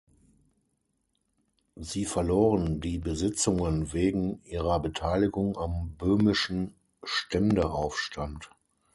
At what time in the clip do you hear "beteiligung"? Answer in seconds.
4.79-5.55